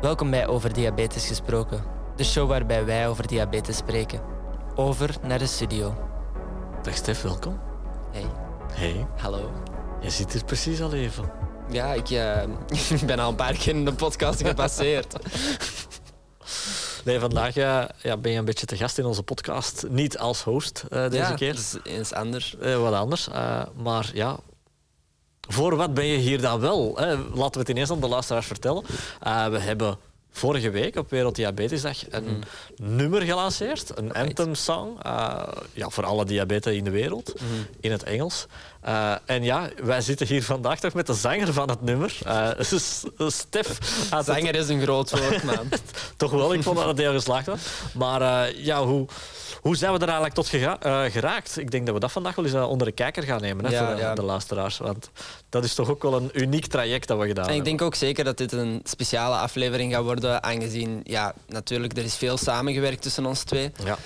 [0.00, 1.84] Welkom bij Over Diabetes Gesproken,
[2.16, 4.20] de show waarbij wij over diabetes spreken.
[4.74, 5.94] Over naar de studio.
[6.82, 7.60] Dag Stef, welkom.
[8.12, 8.24] Hey,
[8.72, 9.50] Hey, hallo.
[10.00, 11.30] je zit hier precies al even.
[11.70, 12.42] Ja, ik, eh,
[13.00, 15.14] ik ben al een paar keer in de podcast gepasseerd.
[17.04, 19.84] Nee, vandaag ja, ben je een beetje te gast in onze podcast.
[19.88, 21.52] Niet als host eh, deze ja, keer.
[21.54, 22.56] dat is eens anders.
[22.58, 23.28] Eh, wat anders.
[23.76, 24.36] Maar ja,
[25.48, 26.92] voor wat ben je hier dan wel?
[26.96, 27.16] Hè?
[27.16, 28.84] Laten we het ineens aan de luisteraars vertellen.
[29.20, 29.96] Eh, we hebben
[30.30, 32.42] vorige week op Werelddiabetesdag een
[32.76, 33.98] nummer gelanceerd.
[33.98, 34.88] Een anthem song.
[35.02, 37.34] eh, ja, voor alle diabetes in de wereld.
[37.80, 38.46] In het Engels.
[38.80, 42.18] Eh, en ja, wij zitten hier vandaag toch met de zanger van het nummer.
[42.60, 43.78] S- Stef.
[44.10, 45.68] het- Zanger is een groot woord, man.
[46.16, 47.60] toch wel, ik vond dat het heel geslaagd was.
[47.94, 49.06] Maar eh, ja, hoe,
[49.60, 51.58] hoe zijn we er eigenlijk tot gera- geraakt?
[51.58, 53.86] Ik denk dat we dat vandaag wel eens onder de kijker gaan nemen hè, Ja,
[53.86, 54.14] voor de, ja.
[54.14, 54.78] de luisteraars.
[54.78, 55.10] Want
[55.48, 57.76] dat is toch ook wel een uniek traject dat we gedaan En ik hebben.
[57.76, 62.14] denk ook zeker dat dit een speciale aflevering gaat worden, aangezien, ja, natuurlijk, er is
[62.16, 63.72] veel samengewerkt tussen ons twee.
[63.84, 63.98] Ja.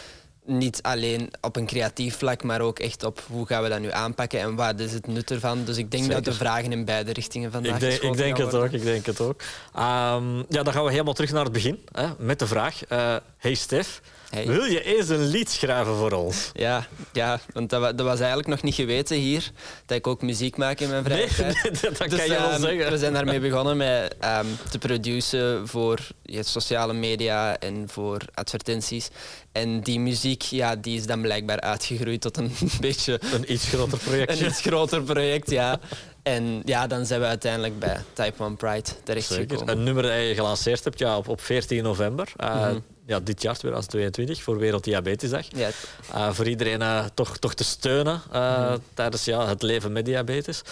[0.44, 3.90] Niet alleen op een creatief vlak, maar ook echt op hoe gaan we dat nu
[3.90, 5.64] aanpakken en wat is het nut ervan.
[5.64, 8.54] Dus ik denk dat de vragen in beide richtingen vandaag Ik denk, ik denk het
[8.54, 9.42] ook, ik denk het ook.
[9.74, 11.84] Ehm, ja, dan gaan we helemaal terug naar het begin.
[11.92, 14.00] Hè, met de vraag, eh, hey Stef,
[14.32, 14.46] Hey.
[14.46, 16.50] wil je eens een lied schrijven voor ons?
[16.52, 19.50] Ja, ja want dat, dat was eigenlijk nog niet geweten hier,
[19.86, 21.80] dat ik ook muziek maak in mijn vrije Nee, tijd.
[21.82, 22.90] dat Dus, kan je wel ehm, zeggen.
[22.90, 29.08] We zijn daarmee begonnen met ehm, te produceren voor ja, sociale media en voor advertenties.
[29.52, 33.92] En die muziek ja, die is dan blijkbaar uitgegroeid tot een beetje Een iets groter
[33.92, 34.46] een projectje.
[34.46, 35.50] iets groter project.
[35.50, 35.80] Ja.
[36.22, 39.68] En ja, dan zijn we uiteindelijk bij Type 1 Pride terechtgekomen.
[39.68, 42.32] Een nummer dat je gelanceerd hebt ja, op, op 14 november.
[42.36, 42.78] Mhm.
[43.06, 45.46] ja, dit jaar, 2022, voor Werelddiabetesdag.
[45.56, 45.68] Ja,
[46.14, 50.62] Uh, voor iedereen eh, toch, toch te steunen uh, tijdens ja, het leven met diabetes.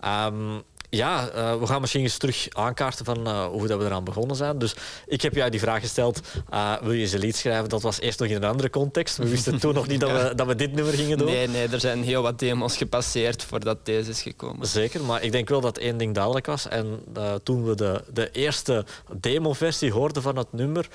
[0.00, 0.58] Ehm,
[0.90, 4.36] ja, uh, we gaan misschien eens terug aankaarten van uh, hoe dat we eraan begonnen
[4.36, 4.58] zijn.
[4.58, 4.74] Dus
[5.06, 6.20] ik heb jou die vraag gesteld,
[6.52, 7.68] uh, wil je eens een lied schrijven?
[7.68, 9.16] Dat was eerst nog in een andere context.
[9.16, 11.26] We wisten toen nog niet dat, we, dat we dit nummer gingen doen.
[11.26, 14.66] Nee, nee, er zijn heel wat demos gepasseerd voordat deze is gekomen.
[14.66, 16.68] Zeker, maar ik denk wel dat één ding duidelijk was.
[16.68, 17.04] En
[17.42, 18.84] toen we de, de eerste
[19.20, 20.88] demo-versie hoorden van het nummer,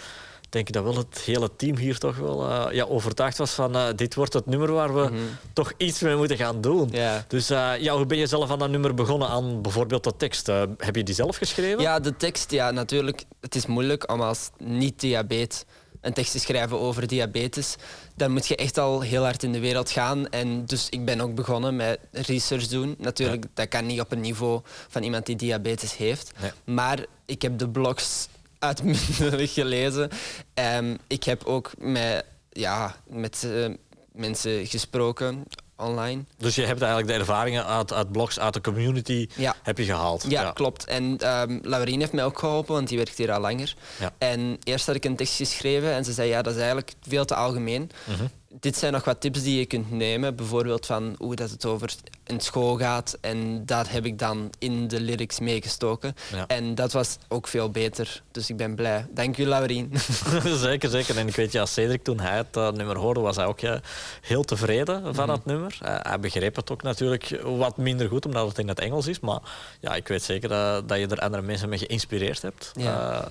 [0.51, 3.75] denk ik dat wel het hele team hier toch wel uh, ja, overtuigd was van
[3.75, 5.15] uh, dit wordt het nummer waar we Mhm.
[5.53, 6.89] toch iets mee moeten gaan doen.
[6.91, 7.25] Ja.
[7.27, 9.27] Dus uh, ja, hoe ben je zelf aan dat nummer begonnen?
[9.27, 10.47] Aan bijvoorbeeld de tekst.
[10.77, 11.81] Heb je die zelf geschreven?
[11.81, 13.23] Ja, de tekst, ja, natuurlijk.
[13.41, 15.65] Het is moeilijk om als niet-diabeet
[16.01, 17.75] een tekst te schrijven over diabetes.
[18.15, 20.29] Dan moet je echt al heel hard in de wereld gaan.
[20.29, 22.95] En dus ik ben ook begonnen met research doen.
[22.97, 23.49] Natuurlijk, Ja.
[23.53, 26.31] dat kan niet op een niveau van iemand die diabetes heeft.
[26.41, 26.51] Nee.
[26.75, 28.27] Maar ik heb de blogs
[28.61, 30.09] uitmuntelijk gelezen.
[30.53, 33.69] Ehm, ik heb ook met, ja, met eh,
[34.13, 35.43] mensen gesproken
[35.77, 36.23] online.
[36.37, 39.55] Dus je hebt eigenlijk de ervaringen uit, uit blogs, uit de community, Ja.
[39.63, 40.25] heb je gehaald.
[40.29, 40.85] Ja, klopt.
[40.85, 43.73] En ehm Laurien heeft mij ook geholpen, want die werkt hier al langer.
[43.99, 44.13] Ja.
[44.17, 47.25] En eerst had ik een tekst geschreven en ze zei, ja, dat is eigenlijk veel
[47.25, 47.89] te algemeen.
[48.05, 48.23] Mhm.
[48.59, 51.93] Dit zijn nog wat tips die je kunt nemen, bijvoorbeeld van hoe dat het over
[52.25, 53.17] in school gaat.
[53.21, 56.15] En dat heb ik dan in de lyrics meegestoken.
[56.31, 56.47] Ja.
[56.47, 58.21] En dat was ook veel beter.
[58.31, 59.05] Dus ik ben blij.
[59.11, 59.91] Dank u, Laurien.
[60.57, 61.17] zeker, zeker.
[61.17, 63.79] En ik weet, ja, Cedric, toen hij het uh, nummer hoorde, was hij ook ja,
[64.21, 65.35] heel tevreden van Mhm.
[65.35, 65.77] het nummer.
[65.83, 69.19] Uh, hij begreep het ook natuurlijk wat minder goed, omdat het in het Engels is.
[69.19, 69.39] Maar
[69.79, 72.71] ja, ik weet zeker uh, dat je er andere mensen mee geïnspireerd hebt.
[72.75, 73.27] Ja.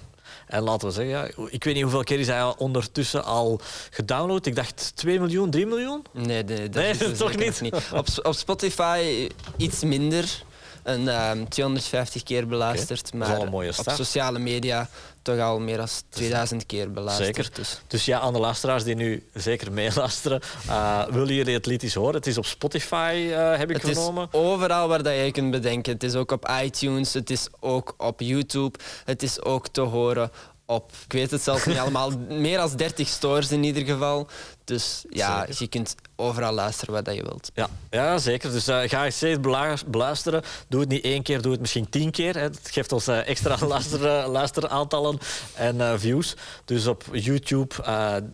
[0.51, 4.47] En laten we zeggen, ja, ik weet niet hoeveel keer is hij ondertussen al gedownload.
[4.47, 6.05] Ik dacht 2 miljoen, 3 miljoen?
[6.13, 7.63] Nee, nee, dat Nee, is toch niet?
[7.95, 10.43] Op, op Spotify iets minder.
[10.83, 13.15] Een ehm, 250 keer beluisterd.
[13.15, 14.89] Maar op sociale media
[15.23, 17.37] toch al meer dan 2000 keer beluisterd.
[17.37, 17.51] Zeker.
[17.55, 17.81] Dus.
[17.87, 21.95] Dus ja, aan de luisteraars die nu zeker meeluisteren, uh, willen jullie het lied eens
[21.95, 22.15] horen?
[22.15, 24.29] Het is op Spotify, uh, heb ik Het vernomen.
[24.33, 25.93] is overal waar dat je kunt bedenken.
[25.93, 30.31] Het is ook op iTunes, het is ook op YouTube, het is ook te horen
[30.71, 34.29] op, ik weet het zelfs niet allemaal, meer dan 30 stores in ieder geval.
[34.65, 35.57] Dus ja, Zeker.
[35.59, 37.51] je kunt overal luisteren wat dat je wilt.
[37.55, 38.51] Ja, ja zeker.
[38.51, 39.39] Dus uh, ga eens steeds
[39.87, 40.43] beluisteren.
[40.69, 42.35] Doe het niet één keer, doe het misschien tien keer.
[42.35, 42.41] Hè.
[42.41, 45.19] Het geeft ons uh, extra luister, luisteraantallen
[45.55, 46.37] en uh, views.
[46.65, 47.75] Dus op YouTube,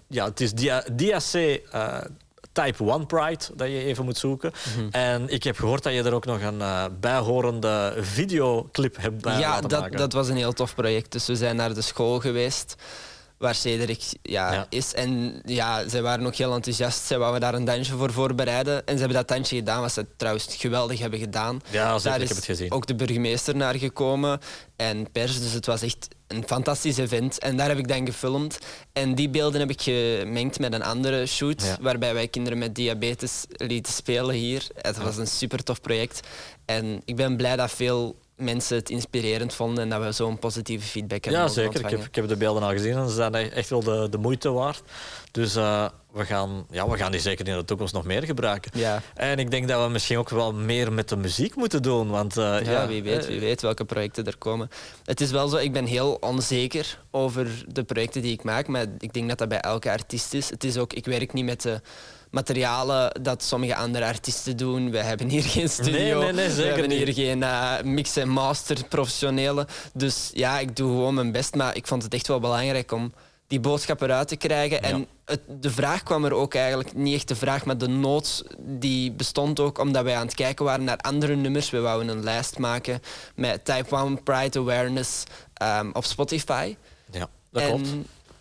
[0.08, 1.60] ja, het is dia DAC
[2.64, 4.52] Type 1 Pride dat je even moet zoeken.
[4.52, 4.76] Mhm.
[4.78, 4.92] Mm -hmm.
[4.92, 9.38] En ik heb gehoord dat je er ook nog een uh, bijhorende videoclip hebt bij
[9.38, 9.96] Ja, laten dat, maken.
[9.96, 11.12] dat was een heel tof project.
[11.12, 12.74] Dus we zijn naar de school geweest
[13.38, 14.66] waar Cedric ja, Ja.
[14.68, 14.94] is.
[14.94, 17.04] En ja, zij waren ook heel enthousiast.
[17.06, 18.86] Zij wouden daar een dansje voor voorbereiden.
[18.86, 21.60] En ze hebben dat dansje gedaan, wat ze trouwens geweldig hebben gedaan.
[21.70, 22.72] Ja, zeker, daar ik heb het gezien.
[22.72, 24.40] ook de burgemeester naar gekomen
[24.76, 25.40] en pers.
[25.40, 27.38] Dus het was echt een fantastisch event.
[27.38, 28.58] En daar heb ik dan gefilmd.
[28.92, 31.76] En die beelden heb ik gemengd met een andere shoot, Ja.
[31.80, 34.66] waarbij wij kinderen met diabetes lieten spelen hier.
[34.80, 36.20] Het was een super tof project.
[36.64, 40.86] En ik ben blij dat veel mensen het inspirerend vonden en dat we zo'n positieve
[40.86, 41.64] feedback hebben Ja, zeker.
[41.68, 42.06] Ik heb, ontvangen.
[42.08, 44.50] ik heb de beelden al gezien en ze zijn e- echt wel de, de moeite
[44.50, 44.82] waard.
[45.30, 48.70] Dus eh, we, gaan, ja, we gaan die zeker in de toekomst nog meer gebruiken.
[48.74, 49.02] Ja.
[49.14, 52.08] En ik denk dat we misschien ook wel meer met de muziek moeten doen.
[52.08, 54.70] Want, eh, Ja, wie weet, eh, wie weet welke projecten er komen.
[55.04, 58.86] Het is wel zo, ik ben heel onzeker over de projecten die ik maak, maar
[58.98, 60.50] ik denk dat dat bij elke artiest is.
[60.50, 61.80] Het is ook, ik werk niet met de
[62.36, 64.90] materialen dat sommige andere artiesten doen.
[64.90, 67.14] We hebben hier geen studio, nee, nee, we zeker hebben hier niet.
[67.14, 69.66] geen eh, mix en master professionele.
[69.92, 73.12] Dus ja, ik doe gewoon mijn best, maar ik vond het echt wel belangrijk om
[73.46, 74.82] die boodschap eruit te krijgen.
[74.82, 78.44] En het, de vraag kwam er ook eigenlijk, niet echt de vraag, maar de nood
[78.58, 81.70] die bestond ook omdat wij aan het kijken waren naar andere nummers.
[81.70, 83.02] We wouden een lijst maken
[83.34, 85.22] met Type 1 Pride Awareness
[85.54, 86.76] ehm, op Spotify.
[87.10, 87.88] Ja, dat en klopt.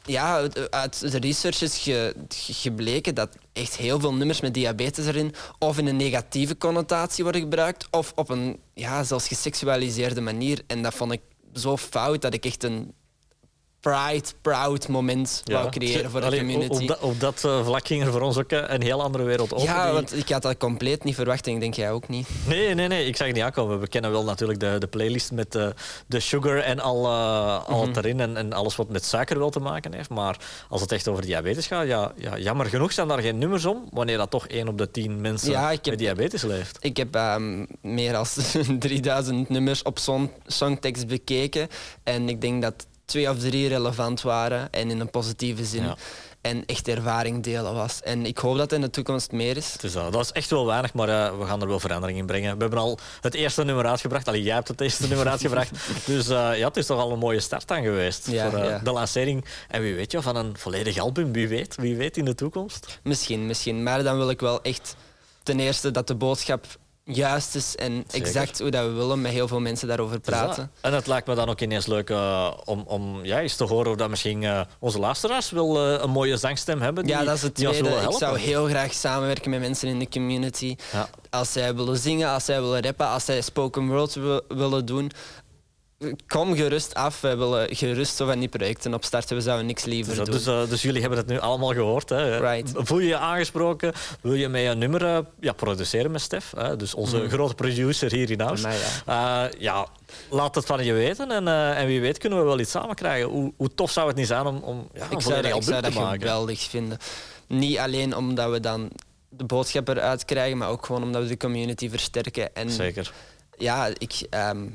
[0.06, 5.06] Ja, uit- de research is ge- ge- gebleken dat echt heel veel nummers met diabetes
[5.06, 10.62] erin of in een negatieve connotatie worden gebruikt of op een ja, zelfs geseksualiseerde manier.
[10.68, 11.22] En dat vond ik
[11.54, 12.94] zo fout dat ik echt een
[13.92, 16.82] pride, proud moment wou creëren voor de community.
[16.82, 19.24] Op, dat, op dat eh, vlak ging er voor ons ook eh, een heel andere
[19.24, 19.66] wereld open.
[19.66, 22.28] ja, die- want ik had dat compleet niet verwacht en ik denk jij ook niet.
[22.48, 23.80] Nee, nee, nee, ik zag het niet aankomen.
[23.80, 25.74] We kennen wel natuurlijk de, de playlist met de,
[26.08, 27.88] de sugar en al, eh, al Mhm.
[27.88, 30.10] het erin en, en alles wat met suiker wel te maken heeft.
[30.10, 30.38] Maar
[30.70, 33.88] als het echt over diabetes gaat, ja, ja, jammer genoeg zijn daar geen nummers om,
[33.92, 36.78] wanneer dat toch één op de tien mensen Ja, heb- met diabetes leeft.
[36.82, 38.26] Ik heb ehm, meer dan
[38.80, 41.68] 3000 nummers op song, songtekst bekeken.
[42.04, 45.84] En ik denk dat twee of drie relevant waren en in een positieve zin.
[45.84, 45.96] Ja.
[46.42, 48.02] En echt ervaring delen was.
[48.02, 49.76] En ik hoop dat in de toekomst meer is.
[49.80, 52.56] Dat, dat is echt wel weinig, maar eh, we gaan er wel verandering in brengen.
[52.56, 54.28] We hebben al het eerste nummer uitgebracht.
[54.28, 55.72] Allee, jij hebt het eerste nummer uitgebracht.
[56.06, 58.70] Dus eh, ja, het is toch al een mooie start aan geweest Ja, voor eh,
[58.70, 58.80] ja.
[58.80, 59.46] de lancering.
[59.68, 63.00] En wie weet je, van een volledig album, wie weet, wie weet in de toekomst.
[63.04, 63.84] Misschien, misschien.
[63.84, 64.96] Maar dan wil ik wel echt
[65.44, 66.66] ten eerste dat de boodschap
[67.06, 68.28] juist is en Zeker.
[68.28, 70.48] exact hoe dat we willen met heel veel mensen daarover praten.
[70.48, 70.68] Dus dat.
[70.82, 73.92] En het lijkt me dan ook ineens leuk eh, om, om ja, eens te horen
[73.92, 77.04] of dat misschien eh, onze luisteraars wel eh, een mooie zangstem hebben.
[77.04, 77.90] Die, Ja, dat is het tweede.
[77.90, 80.76] Ik zou heel graag samenwerken met mensen in de community.
[80.92, 81.10] Ja.
[81.30, 85.12] Als zij willen zingen, als zij willen rappen, als zij spoken word wil- willen doen.
[86.28, 87.22] Kom gerust af.
[87.22, 89.36] We willen gerust zo van die projecten opstarten.
[89.36, 90.34] We zouden niks liever Dus, doen.
[90.36, 92.10] dus, eh, dus jullie hebben het nu allemaal gehoord.
[92.10, 92.40] Hè?
[92.40, 92.72] Right.
[92.76, 93.94] Voel je je aangesproken?
[94.22, 96.54] Wil je mee een nummer eh, ja, produceren met Stef?
[96.58, 96.76] Hè?
[96.76, 98.62] Dus onze grote producer hier in huis.
[98.62, 99.50] Mij, ja.
[99.58, 99.88] ja,
[100.30, 101.32] laat het van je weten.
[101.32, 103.30] En, eh, en wie weet kunnen we wel iets samen krijgen.
[103.30, 105.82] Hoe, hoe tof zou het niet zijn om, om ja, ik zou dat, ik zou
[105.82, 106.98] dat geweldig vinden.
[107.48, 108.90] Niet alleen omdat we dan
[109.30, 112.56] de boodschap eruit krijgen, maar ook gewoon omdat we de community versterken.
[112.56, 113.12] En Zeker.
[113.58, 114.68] ja, ik, ehm,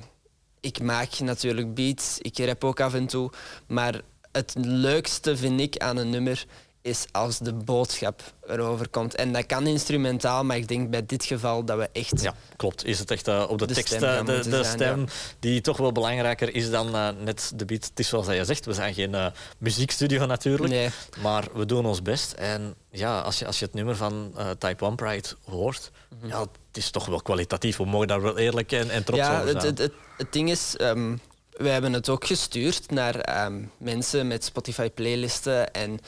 [0.60, 3.30] ik maak natuurlijk beats, ik rap ook af en toe.
[3.66, 4.00] Maar
[4.32, 6.46] het leukste vind ik aan een nummer
[6.82, 9.14] is als de boodschap erover komt.
[9.14, 12.22] En dat kan instrumentaal, maar ik denk bij dit geval dat we echt...
[12.22, 12.84] Ja, klopt.
[12.84, 15.06] Is het echt eh, op de, De tekst, stem eh, de, moeten de zijn, stem,
[15.38, 17.84] die toch wel belangrijker is dan eh, net de beat.
[17.84, 20.90] Het is zoals je zegt, we zijn geen muziekstudio natuurlijk, Nee.
[21.22, 22.32] maar we doen ons best.
[22.32, 25.90] En ja, als je, als je het nummer van Type 1 Pride hoort,
[26.20, 26.26] Mhm.
[26.28, 27.76] ja, het is toch wel kwalitatief.
[27.76, 29.66] We mogen daar wel eerlijk en, en trots ja, over het, zijn.
[29.74, 31.16] het, het, het ding is, ehm
[31.50, 36.00] we hebben het ook gestuurd naar ehm, mensen met Spotify-playlisten en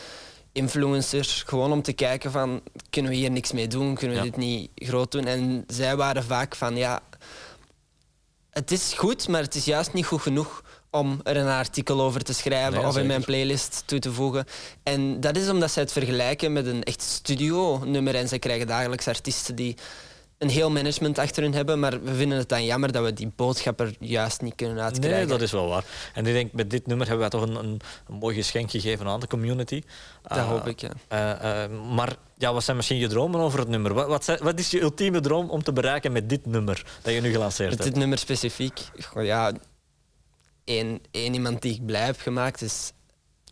[0.53, 4.31] influencers, gewoon om te kijken van, kunnen we hier niks mee doen, kunnen we Ja.
[4.31, 5.25] dit niet groot doen?
[5.27, 7.01] En zij waren vaak van, ja,
[8.51, 12.23] het is goed, maar het is juist niet goed genoeg om er een artikel over
[12.23, 14.45] te schrijven Nee, of in mijn playlist toe te voegen.
[14.83, 19.09] En dat is omdat zij het vergelijken met een echt studio-nummer en zij krijgen dagelijks
[19.09, 19.77] artiesten die
[20.43, 23.33] een heel management achter hun hebben, maar we vinden het dan jammer dat we die
[23.37, 25.19] boodschap er juist niet kunnen uitkrijgen.
[25.19, 25.85] Nee, dat is wel waar.
[26.15, 29.07] En ik denk, met dit nummer hebben wij toch een, een, een mooi geschenk gegeven
[29.07, 29.83] aan de community.
[30.23, 30.91] Dat Eh, hoop ik, ja.
[31.09, 33.95] eh, eh, maar ja, wat zijn misschien je dromen over het nummer?
[33.95, 37.15] Wat, wat, zijn- wat is je ultieme droom om te bereiken met dit nummer dat
[37.15, 37.91] je nu gelanceerd Met hebt?
[37.91, 39.53] dit nummer specifiek, goh, ja,
[40.65, 42.93] één, één iemand die ik blij heb gemaakt is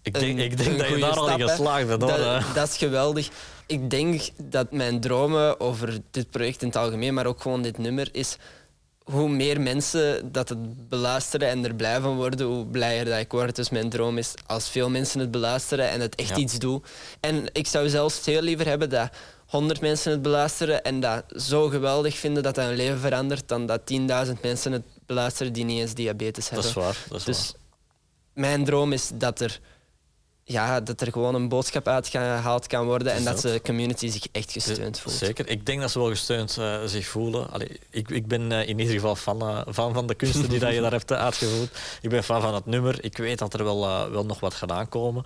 [0.03, 2.01] Ik denk, een- ik denk dat je daar al in stap, geslaagd bent.
[2.01, 3.29] Dat, dat is geweldig.
[3.67, 7.79] Ik denk dat mijn dromen over dit project in het algemeen, maar ook gewoon dit
[7.79, 8.37] nummer, is
[9.05, 13.33] hoe meer mensen dat het beluisteren en er blij van worden, hoe blijer dat ik
[13.33, 13.57] word.
[13.57, 16.37] Dus mijn droom is als veel mensen het beluisteren en het echt Ja.
[16.37, 16.85] iets doen.
[17.21, 19.11] En ik zou zelfs veel liever hebben dat
[19.47, 23.67] 100 mensen het beluisteren en dat zo geweldig vinden dat dat hun leven verandert, dan
[23.67, 26.69] dat 10.000 mensen het beluisteren die niet eens diabetes dat hebben.
[26.71, 26.97] is waar.
[27.09, 27.53] Dat is Dus
[28.35, 29.61] mijn droom is dat er,
[30.51, 34.53] ja, dat er gewoon een boodschap uitgehaald kan worden en dat de community zich echt
[34.53, 35.17] gesteund voelt.
[35.17, 35.49] Zeker.
[35.49, 37.51] Ik denk dat ze wel gesteund eh, zich voelen.
[37.51, 40.75] Allee, ik, ik ben eh, in ieder geval fan, fan van de kunsten die dat
[40.75, 41.79] je daar hebt uitgevoerd.
[42.01, 43.05] Ik ben fan van het nummer.
[43.05, 45.25] Ik weet dat er wel, wel nog wat gaat aankomen.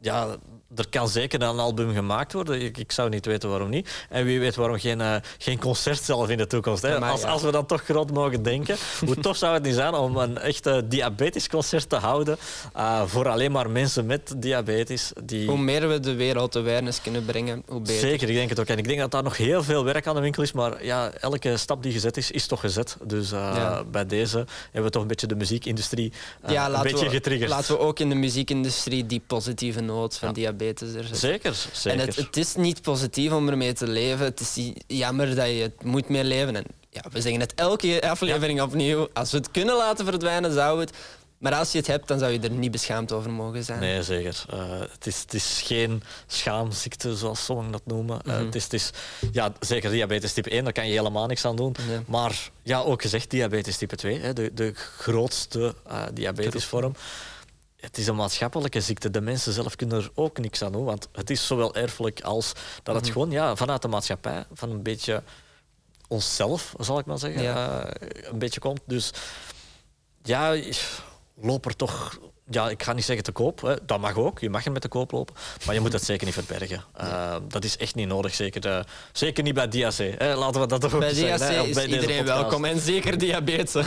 [0.00, 0.36] Eh, ja,
[0.76, 2.62] er kan zeker een album gemaakt worden.
[2.62, 4.06] Ik, ik zou niet weten waarom niet.
[4.08, 6.82] En wie weet waarom geen, uh, geen concert zelf in de toekomst.
[6.82, 6.98] Hè?
[7.00, 8.76] als, als we dan toch groot mogen denken.
[9.06, 12.38] Hoe tof zou het niet zijn om een echte diabetes concert te houden
[12.76, 15.12] uh, voor alleen maar mensen met diabetes.
[15.24, 15.48] Die...
[15.48, 18.08] Hoe meer we de wereld awareness kunnen brengen, hoe beter.
[18.08, 18.66] Zeker, ik denk het ook.
[18.66, 20.52] En ik denk dat daar nog heel veel werk aan de winkel is.
[20.52, 22.96] Maar ja, elke stap die gezet is, is toch gezet.
[23.02, 23.84] Dus uh, ja.
[23.84, 26.12] bij deze hebben we toch een beetje de muziekindustrie
[26.46, 27.50] ja, een beetje we, getriggerd.
[27.50, 29.80] Laten we ook in de muziekindustrie die positieve
[30.10, 32.00] van diabetes Zeker, zeker.
[32.00, 34.24] En het, het, is niet positief om ermee te leven.
[34.24, 36.56] Het is jammer dat je het moet meer leven.
[36.56, 39.08] En ja, we zeggen het elke aflevering opnieuw.
[39.12, 40.92] Als we het kunnen laten verdwijnen, zou het.
[41.38, 43.80] Maar als je het hebt, dan zou je er niet beschaamd over mogen zijn.
[43.80, 44.44] Nee, zeker.
[44.54, 48.20] Uh, het, is, het is geen schaamziekte, zoals sommigen dat noemen.
[48.26, 48.90] Uh, het, is, het is,
[49.32, 51.76] ja, zeker diabetes type 1, daar kan je helemaal niks aan doen.
[52.06, 56.94] Maar ja, ook gezegd, diabetes type 2, hè, de, de grootste uh, diabetesvorm
[57.80, 59.10] het is een maatschappelijke ziekte.
[59.10, 60.84] De mensen zelf kunnen er ook niks aan doen.
[60.84, 63.12] Want het is zowel erfelijk als dat het mhm.
[63.12, 65.22] gewoon ja, vanuit de maatschappij, van een beetje
[66.08, 67.80] onszelf, zal ik maar zeggen, uh,
[68.22, 68.80] een beetje komt.
[68.86, 69.12] Dus
[70.22, 70.56] ja,
[71.34, 72.18] loop er toch
[72.50, 73.60] ja, ik ga niet zeggen te koop.
[73.60, 73.74] Hè.
[73.86, 74.38] Dat mag ook.
[74.38, 75.34] Je mag er met de koop lopen.
[75.66, 76.84] Maar je moet dat zeker niet verbergen.
[77.00, 78.34] Uh, dat is echt niet nodig.
[78.34, 78.80] Zeker, uh,
[79.12, 79.94] zeker niet bij DAC.
[79.96, 80.34] Hè.
[80.34, 81.38] Laten we dat toch ook bij zeggen.
[81.38, 82.64] Bij DAC is iedereen welkom.
[82.64, 83.72] En zeker diabetes.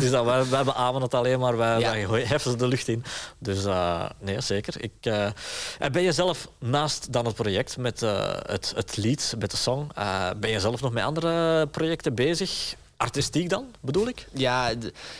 [0.00, 1.56] dus dat, wij, wij beamen het alleen maar.
[1.56, 2.08] Wij, ja.
[2.08, 3.04] wij heffen de lucht in.
[3.38, 4.74] Dus uh, nee, zeker.
[4.82, 4.92] Ik,
[5.78, 9.90] en ben je zelf, naast dan het project met het, het lied, met de song,
[10.36, 12.74] ben je zelf nog met andere projecten bezig?
[12.96, 14.26] Artistiek dan, bedoel ik?
[14.32, 14.72] Ja,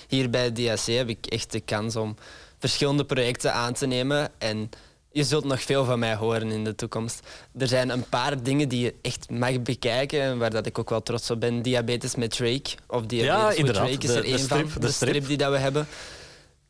[0.09, 2.17] hier bij DAC heb ik echt de kans om
[2.59, 4.31] verschillende projecten aan te nemen.
[4.39, 4.71] En
[5.11, 7.27] je zult nog veel van mij horen in de toekomst.
[7.59, 11.03] Er zijn een paar dingen die je echt mag bekijken, waar dat ik ook wel
[11.03, 11.63] trots op ben.
[11.63, 15.27] Diabetes met Drake, of Diabetes ja, met Drake is er een van, de, strip.
[15.27, 15.87] die dat we hebben.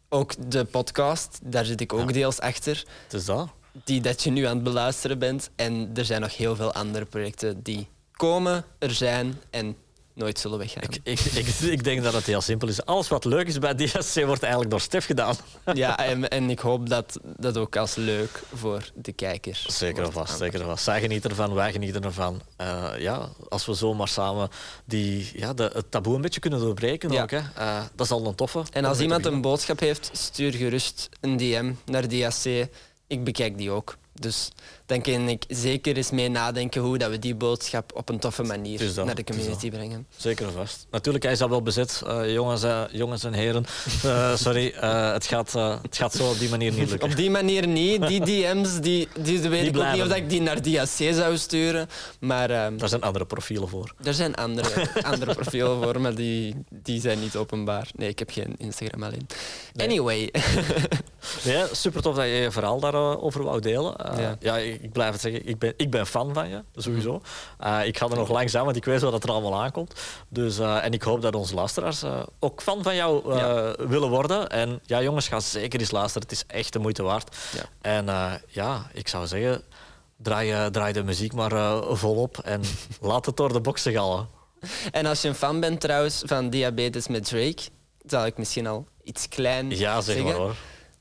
[0.09, 2.85] Ook de podcast, daar zit ik ook deels achter.
[3.04, 3.49] Het is dat.
[3.85, 5.50] Die dat je nu aan het beluisteren bent.
[5.57, 9.76] En er zijn nog heel veel andere projecten die komen, er zijn en
[10.18, 10.82] nooit zullen weggaan.
[10.82, 12.84] Ik, ik, ik, ik, denk dat het heel simpel is.
[12.84, 15.37] Alles wat leuk is bij DSC wordt eigenlijk door Stef gedaan.
[15.75, 20.12] Ja, en, en ik hoop dat dat ook als leuk voor de kijkers Zeker of
[20.12, 20.84] vast, zeker of vast.
[20.84, 22.42] Zij genieten ervan, wij genieten ervan.
[22.60, 24.48] Uh, ja, als we zomaar samen
[24.84, 27.30] die, ja, de, het taboe een beetje kunnen doorbreken ook.
[27.30, 27.38] Hè.
[27.58, 28.62] Uh, dat is al een toffe.
[28.72, 32.46] En als iemand een boodschap heeft, stuur gerust een DM naar DSC.
[33.06, 33.96] Ik bekijk die ook.
[34.20, 34.50] Dus
[34.87, 38.42] dan kan ik zeker eens mee nadenken hoe dat we die boodschap op een toffe
[38.42, 40.06] manier naar de community brengen.
[40.16, 40.87] Zeker en vast.
[40.90, 42.02] Natuurlijk, hij is al wel bezet.
[42.06, 43.66] Uh, jongens, uh, jongens en heren,
[44.04, 44.72] uh, sorry,
[45.12, 47.10] het, gaat, het gaat zo op die manier niet lukken.
[47.10, 48.06] Op die manier niet.
[48.06, 51.37] Die DM's, die, die weet die ik ook niet of ik die naar DAC zou
[51.37, 51.88] sturen.
[52.20, 53.94] Maar, ehm, Daar zijn andere profielen voor.
[54.02, 57.88] Er zijn andere, andere profielen voor, maar die, die zijn niet openbaar.
[57.94, 59.26] Nee, ik heb geen Instagram alleen.
[59.76, 60.30] Anyway.
[61.44, 63.96] nee, super tof dat je je verhaal daarover wou delen.
[64.17, 64.37] Ja.
[64.41, 67.23] ja ik blijf het zeggen, ik ben, ik ben fan van je, sowieso.
[67.65, 69.93] Uh, ik ga er nog langzaam, want ik weet wat er allemaal aankomt.
[70.29, 72.03] Dus, uh, en ik hoop dat onze luisteraars
[72.38, 73.75] ook fan van jou ja.
[73.88, 74.49] willen worden.
[74.49, 76.29] En ja, jongens, ga zeker eens luisteren.
[76.29, 77.37] Het is echt de moeite waard.
[77.53, 77.62] Ja.
[77.81, 79.62] En ja, ik zou zeggen,
[80.17, 82.61] draai, draai de muziek maar volop en
[83.00, 84.29] laat het door de boksen gallen.
[84.91, 87.62] En als je een fan bent trouwens van Diabetes met Drake,
[88.07, 90.55] zal ik misschien al iets klein ja, zeg maar hoor.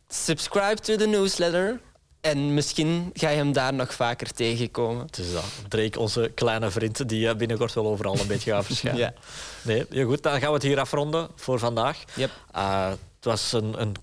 [0.08, 1.80] Subscribe to the newsletter.
[2.21, 5.05] En misschien ga je hem daar nog vaker tegenkomen.
[5.05, 5.43] Het is dat.
[5.67, 9.01] Drake, onze kleine vriend, die binnenkort wel overal een beetje gaat verschijnen.
[9.01, 9.13] ja.
[9.62, 12.03] Nee, ja, goed, dan gaan we het hier afronden voor vandaag.
[12.15, 12.31] Yep.
[12.55, 13.95] Uh, het was een, een,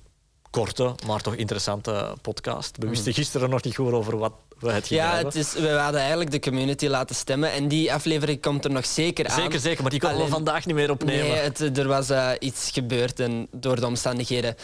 [0.50, 2.76] korte, maar toch interessante podcast.
[2.78, 3.14] We wisten mm.
[3.14, 5.16] gisteren nog niet goed over wat we het gingen ja.
[5.16, 7.52] Het is, we hadden eigenlijk de community laten stemmen.
[7.52, 9.40] En die aflevering komt er nog zeker aan.
[9.40, 9.82] Zeker, zeker.
[9.82, 11.26] Maar die kunnen we vandaag niet meer opnemen.
[11.26, 14.56] Nee, het, er was uh, iets gebeurd en door de omstandigheden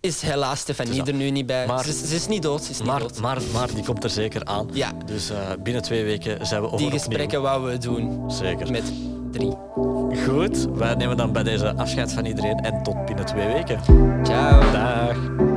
[0.00, 1.66] is helaas Stefanie er nu niet bij.
[1.66, 2.64] Maar, ze, ze, is niet dood.
[2.64, 3.20] Ze is niet maar, dood.
[3.20, 4.68] Maar, maar die komt er zeker aan.
[4.72, 4.92] Ja.
[5.06, 8.30] Dus uh, binnen twee weken zijn we over Die gesprekken wouden we doen.
[8.30, 8.70] Zeker.
[8.70, 8.92] Met
[9.32, 9.54] drie.
[10.26, 13.80] Goed, wij nemen dan bij deze afscheid van iedereen en tot binnen twee weken.
[14.24, 14.72] Ciao.
[14.72, 15.55] Dag.